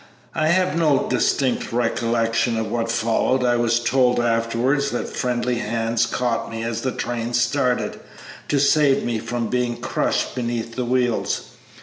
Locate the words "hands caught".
5.59-6.49